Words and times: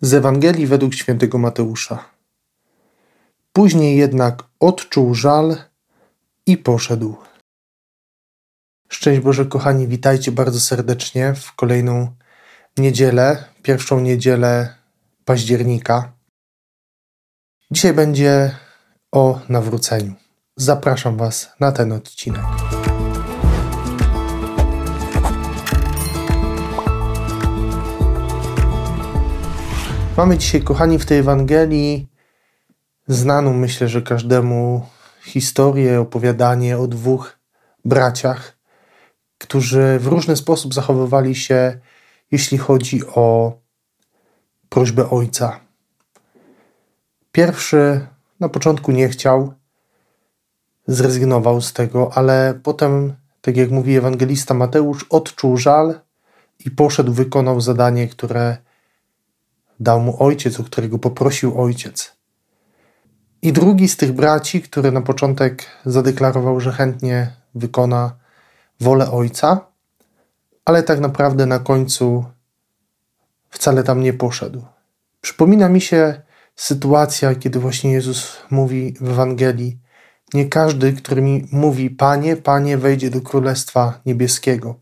Z 0.00 0.14
Ewangelii 0.14 0.66
według 0.66 0.94
świętego 0.94 1.38
Mateusza. 1.38 2.04
Później 3.52 3.96
jednak 3.96 4.44
odczuł 4.60 5.14
żal 5.14 5.56
i 6.46 6.56
poszedł. 6.58 7.16
Szczęść 8.88 9.20
Boże, 9.20 9.46
kochani, 9.46 9.88
witajcie 9.88 10.32
bardzo 10.32 10.60
serdecznie 10.60 11.34
w 11.34 11.52
kolejną 11.52 12.16
niedzielę, 12.76 13.44
pierwszą 13.62 14.00
niedzielę 14.00 14.74
października. 15.24 16.12
Dzisiaj 17.70 17.92
będzie 17.92 18.56
o 19.12 19.40
nawróceniu. 19.48 20.14
Zapraszam 20.56 21.16
Was 21.16 21.48
na 21.60 21.72
ten 21.72 21.92
odcinek. 21.92 22.75
Mamy 30.16 30.38
dzisiaj, 30.38 30.62
kochani, 30.62 30.98
w 30.98 31.06
tej 31.06 31.18
Ewangelii 31.18 32.08
znaną, 33.08 33.52
myślę, 33.52 33.88
że 33.88 34.02
każdemu 34.02 34.86
historię, 35.22 36.00
opowiadanie 36.00 36.78
o 36.78 36.86
dwóch 36.86 37.38
braciach, 37.84 38.56
którzy 39.38 39.98
w 40.00 40.06
różny 40.06 40.36
sposób 40.36 40.74
zachowywali 40.74 41.34
się, 41.34 41.80
jeśli 42.30 42.58
chodzi 42.58 43.06
o 43.06 43.52
prośbę 44.68 45.10
ojca. 45.10 45.60
Pierwszy 47.32 48.06
na 48.40 48.48
początku 48.48 48.92
nie 48.92 49.08
chciał, 49.08 49.52
zrezygnował 50.86 51.60
z 51.60 51.72
tego, 51.72 52.10
ale 52.14 52.60
potem, 52.62 53.14
tak 53.40 53.56
jak 53.56 53.70
mówi 53.70 53.96
ewangelista 53.96 54.54
Mateusz, 54.54 55.06
odczuł 55.10 55.56
żal 55.56 56.00
i 56.66 56.70
poszedł, 56.70 57.12
wykonał 57.12 57.60
zadanie, 57.60 58.08
które 58.08 58.65
dał 59.80 60.00
mu 60.00 60.22
ojciec, 60.22 60.60
o 60.60 60.64
którego 60.64 60.98
poprosił 60.98 61.60
ojciec. 61.62 62.16
I 63.42 63.52
drugi 63.52 63.88
z 63.88 63.96
tych 63.96 64.12
braci, 64.12 64.62
który 64.62 64.92
na 64.92 65.00
początek 65.00 65.66
zadeklarował, 65.86 66.60
że 66.60 66.72
chętnie 66.72 67.32
wykona 67.54 68.16
wolę 68.80 69.10
ojca, 69.10 69.66
ale 70.64 70.82
tak 70.82 71.00
naprawdę 71.00 71.46
na 71.46 71.58
końcu 71.58 72.24
wcale 73.50 73.84
tam 73.84 74.00
nie 74.00 74.12
poszedł. 74.12 74.64
Przypomina 75.20 75.68
mi 75.68 75.80
się 75.80 76.22
sytuacja, 76.56 77.34
kiedy 77.34 77.58
właśnie 77.58 77.92
Jezus 77.92 78.36
mówi 78.50 78.94
w 79.00 79.08
Ewangelii: 79.08 79.78
Nie 80.34 80.48
każdy, 80.48 80.92
który 80.92 81.22
mi 81.22 81.48
mówi, 81.52 81.90
Panie, 81.90 82.36
Panie, 82.36 82.78
wejdzie 82.78 83.10
do 83.10 83.20
Królestwa 83.20 84.00
Niebieskiego. 84.06 84.80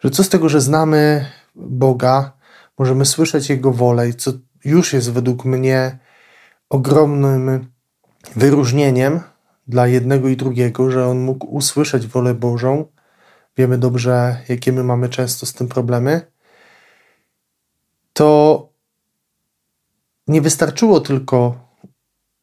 Że 0.00 0.10
co 0.10 0.24
z 0.24 0.28
tego, 0.28 0.48
że 0.48 0.60
znamy 0.60 1.26
Boga, 1.54 2.33
możemy 2.78 3.06
słyszeć 3.06 3.50
Jego 3.50 3.72
wolę, 3.72 4.12
co 4.12 4.32
już 4.64 4.92
jest 4.92 5.12
według 5.12 5.44
mnie 5.44 5.98
ogromnym 6.68 7.66
wyróżnieniem 8.36 9.20
dla 9.66 9.86
jednego 9.86 10.28
i 10.28 10.36
drugiego, 10.36 10.90
że 10.90 11.06
on 11.06 11.20
mógł 11.20 11.46
usłyszeć 11.46 12.06
wolę 12.06 12.34
Bożą. 12.34 12.84
Wiemy 13.56 13.78
dobrze, 13.78 14.42
jakie 14.48 14.72
my 14.72 14.84
mamy 14.84 15.08
często 15.08 15.46
z 15.46 15.52
tym 15.52 15.68
problemy. 15.68 16.32
To 18.12 18.68
nie 20.28 20.40
wystarczyło 20.40 21.00
tylko 21.00 21.68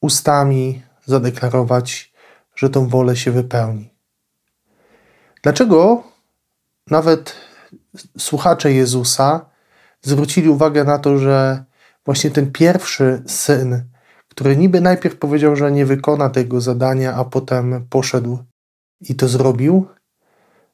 ustami 0.00 0.82
zadeklarować, 1.04 2.12
że 2.54 2.70
tą 2.70 2.88
wolę 2.88 3.16
się 3.16 3.30
wypełni. 3.30 3.94
Dlaczego 5.42 6.02
nawet 6.86 7.34
słuchacze 8.18 8.72
Jezusa 8.72 9.49
zwrócili 10.02 10.48
uwagę 10.48 10.84
na 10.84 10.98
to, 10.98 11.18
że 11.18 11.64
właśnie 12.04 12.30
ten 12.30 12.52
pierwszy 12.52 13.22
syn, 13.26 13.84
który 14.28 14.56
niby 14.56 14.80
najpierw 14.80 15.16
powiedział, 15.16 15.56
że 15.56 15.72
nie 15.72 15.86
wykona 15.86 16.30
tego 16.30 16.60
zadania, 16.60 17.14
a 17.14 17.24
potem 17.24 17.86
poszedł 17.90 18.38
i 19.00 19.14
to 19.14 19.28
zrobił, 19.28 19.86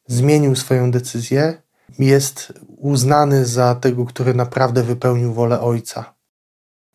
zmienił 0.07 0.57
swoją 0.57 0.91
decyzję, 0.91 1.63
jest 1.99 2.53
uznany 2.79 3.47
za 3.47 3.75
tego, 3.75 4.05
który 4.05 4.35
naprawdę 4.35 4.83
wypełnił 4.83 5.33
wolę 5.33 5.61
ojca. 5.61 6.15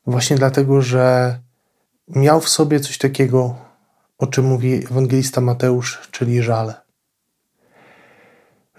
Właśnie 0.07 0.37
dlatego, 0.37 0.81
że 0.81 1.39
miał 2.07 2.41
w 2.41 2.49
sobie 2.49 2.79
coś 2.79 2.97
takiego, 2.97 3.55
o 4.17 4.27
czym 4.27 4.45
mówi 4.45 4.73
ewangelista 4.73 5.41
Mateusz, 5.41 6.01
czyli 6.11 6.41
żal. 6.41 6.73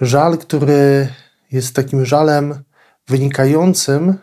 Żal, 0.00 0.38
który 0.38 1.08
jest 1.52 1.74
takim 1.74 2.04
żalem 2.04 2.64
wynikającym 3.12 4.18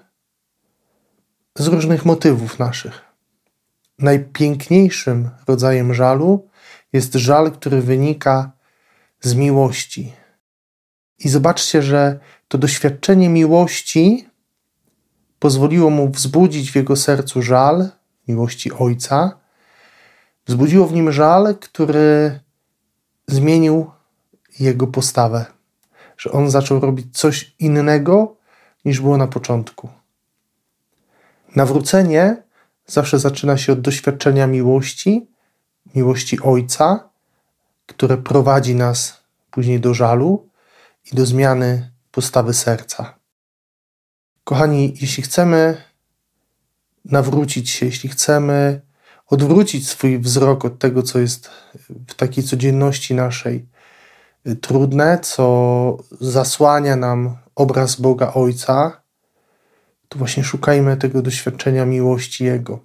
z 1.55 1.67
różnych 1.67 2.05
motywów 2.05 2.59
naszych. 2.59 3.01
Najpiękniejszym 3.99 5.29
rodzajem 5.47 5.93
żalu 5.93 6.49
jest 6.93 7.13
żal, 7.13 7.51
który 7.51 7.81
wynika 7.81 8.51
z 9.21 9.35
miłości. 9.35 10.13
I 11.19 11.29
zobaczcie, 11.29 11.81
że 11.81 12.19
to 12.47 12.57
doświadczenie 12.57 13.29
miłości 13.29 14.29
pozwoliło 15.39 15.89
mu 15.89 16.09
wzbudzić 16.09 16.71
w 16.71 16.75
jego 16.75 16.95
sercu 16.95 17.41
żal, 17.41 17.89
miłości 18.27 18.71
ojca. 18.71 19.39
Wzbudziło 20.45 20.87
w 20.87 20.93
nim 20.93 21.11
żal, 21.11 21.55
który 21.61 22.39
zmienił 23.27 23.91
jego 24.59 24.87
postawę. 24.87 25.45
Że 26.17 26.31
on 26.31 26.49
zaczął 26.49 26.79
robić 26.79 27.17
coś 27.17 27.55
innego 27.59 28.38
niż 28.85 29.01
było 29.01 29.17
na 29.17 29.27
początku. 29.27 29.89
Nawrócenie 31.55 32.43
zawsze 32.87 33.19
zaczyna 33.19 33.57
się 33.57 33.73
od 33.73 33.81
doświadczenia 33.81 34.47
miłości, 34.47 35.27
miłości 35.95 36.41
Ojca, 36.41 37.09
które 37.85 38.17
prowadzi 38.17 38.75
nas 38.75 39.23
później 39.51 39.79
do 39.79 39.93
żalu 39.93 40.49
i 41.11 41.15
do 41.15 41.25
zmiany 41.25 41.91
postawy 42.11 42.53
serca. 42.53 43.15
Kochani, 44.43 44.93
jeśli 45.01 45.23
chcemy 45.23 45.77
nawrócić 47.05 47.69
się, 47.69 47.85
jeśli 47.85 48.09
chcemy 48.09 48.81
odwrócić 49.27 49.89
swój 49.89 50.19
wzrok 50.19 50.65
od 50.65 50.79
tego, 50.79 51.03
co 51.03 51.19
jest 51.19 51.49
w 52.07 52.13
takiej 52.13 52.43
codzienności 52.43 53.15
naszej 53.15 53.65
trudne, 54.61 55.19
co 55.21 55.97
zasłania 56.21 56.95
nam 56.95 57.37
obraz 57.59 57.95
Boga 57.95 58.33
Ojca, 58.33 59.01
to 60.09 60.19
właśnie 60.19 60.43
szukajmy 60.43 60.97
tego 60.97 61.21
doświadczenia 61.21 61.85
miłości 61.85 62.43
Jego. 62.43 62.79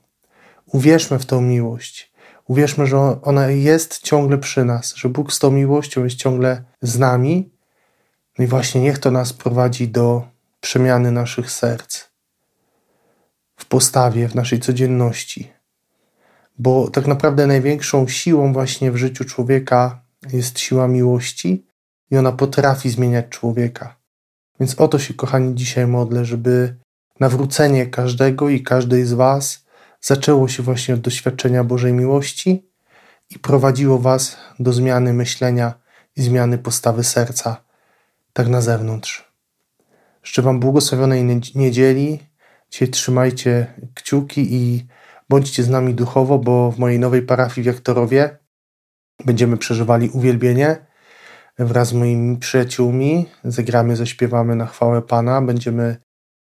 Uwierzmy 0.66 1.18
w 1.18 1.26
tą 1.26 1.40
miłość. 1.40 2.12
Uwierzmy, 2.48 2.86
że 2.86 2.98
ona 3.22 3.48
jest 3.48 3.98
ciągle 3.98 4.38
przy 4.38 4.64
nas, 4.64 4.94
że 4.94 5.08
Bóg 5.08 5.32
z 5.32 5.38
tą 5.38 5.50
miłością 5.50 6.04
jest 6.04 6.16
ciągle 6.16 6.64
z 6.82 6.98
nami. 6.98 7.50
No 8.38 8.44
i 8.44 8.48
właśnie 8.48 8.80
niech 8.80 8.98
to 8.98 9.10
nas 9.10 9.32
prowadzi 9.32 9.88
do 9.88 10.22
przemiany 10.60 11.12
naszych 11.12 11.50
serc 11.50 12.04
w 13.56 13.64
postawie, 13.64 14.28
w 14.28 14.34
naszej 14.34 14.60
codzienności. 14.60 15.52
Bo 16.58 16.90
tak 16.90 17.06
naprawdę 17.06 17.46
największą 17.46 18.08
siłą 18.08 18.52
właśnie 18.52 18.92
w 18.92 18.96
życiu 18.96 19.24
człowieka 19.24 20.02
jest 20.32 20.58
siła 20.58 20.88
miłości 20.88 21.66
i 22.10 22.16
ona 22.16 22.32
potrafi 22.32 22.90
zmieniać 22.90 23.28
człowieka. 23.28 24.03
Więc 24.60 24.80
o 24.80 24.88
to 24.88 24.98
się, 24.98 25.14
kochani, 25.14 25.54
dzisiaj 25.54 25.86
modlę, 25.86 26.24
żeby 26.24 26.76
nawrócenie 27.20 27.86
każdego 27.86 28.48
i 28.48 28.62
każdej 28.62 29.04
z 29.04 29.12
Was 29.12 29.64
zaczęło 30.00 30.48
się 30.48 30.62
właśnie 30.62 30.94
od 30.94 31.00
doświadczenia 31.00 31.64
Bożej 31.64 31.92
miłości 31.92 32.70
i 33.30 33.38
prowadziło 33.38 33.98
Was 33.98 34.36
do 34.60 34.72
zmiany 34.72 35.12
myślenia 35.12 35.74
i 36.16 36.22
zmiany 36.22 36.58
postawy 36.58 37.04
serca, 37.04 37.64
tak 38.32 38.48
na 38.48 38.60
zewnątrz. 38.60 39.32
Życzę 40.22 40.42
Wam 40.42 40.60
błogosławionej 40.60 41.40
niedzieli. 41.54 42.20
Dzisiaj 42.70 42.88
trzymajcie 42.88 43.74
kciuki 43.94 44.54
i 44.54 44.86
bądźcie 45.28 45.62
z 45.62 45.68
nami 45.68 45.94
duchowo, 45.94 46.38
bo 46.38 46.70
w 46.70 46.78
mojej 46.78 46.98
nowej 46.98 47.22
parafii 47.22 47.62
w 47.62 47.66
Jaktorowie 47.66 48.38
będziemy 49.24 49.56
przeżywali 49.56 50.10
uwielbienie 50.10 50.86
wraz 51.58 51.88
z 51.88 51.92
moimi 51.92 52.36
przyjaciółmi 52.36 53.26
zagramy, 53.44 53.96
zaśpiewamy 53.96 54.56
na 54.56 54.66
chwałę 54.66 55.02
Pana, 55.02 55.42
będziemy 55.42 55.96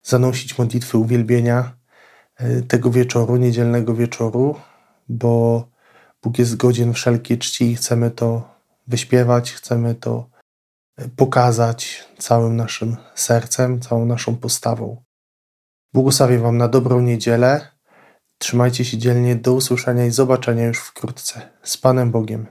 zanosić 0.02 0.58
modlitwy 0.58 0.98
uwielbienia 0.98 1.76
e, 2.36 2.62
tego 2.62 2.90
wieczoru, 2.90 3.36
niedzielnego 3.36 3.94
wieczoru, 3.94 4.54
bo 5.08 5.64
Bóg 6.22 6.38
jest 6.38 6.56
godzien 6.56 6.92
wszelkiej 6.92 7.38
czci 7.38 7.70
i 7.70 7.76
chcemy 7.76 8.10
to 8.10 8.56
wyśpiewać, 8.86 9.52
chcemy 9.52 9.94
to 9.94 10.28
e, 10.96 11.08
pokazać 11.08 12.04
całym 12.18 12.56
naszym 12.56 12.96
sercem, 13.14 13.80
całą 13.80 14.06
naszą 14.06 14.36
postawą. 14.36 15.02
Błogosławię 15.92 16.38
Wam 16.38 16.56
na 16.56 16.68
dobrą 16.68 17.00
niedzielę. 17.00 17.70
Trzymajcie 18.38 18.84
się 18.84 18.98
dzielnie. 18.98 19.36
Do 19.36 19.52
usłyszenia 19.52 20.06
i 20.06 20.10
zobaczenia 20.10 20.66
już 20.66 20.78
wkrótce. 20.78 21.48
Z 21.62 21.76
Panem 21.76 22.10
Bogiem. 22.10 22.46